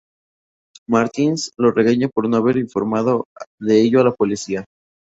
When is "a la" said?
4.01-4.11